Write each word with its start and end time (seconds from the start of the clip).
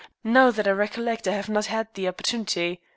Now 0.23 0.49
that 0.49 0.67
I 0.67 0.71
recollect, 0.71 1.27
I 1.27 1.33
have 1.33 1.47
not 1.47 1.67
had 1.67 1.93
the 1.93 2.07
opportunity. 2.07 2.81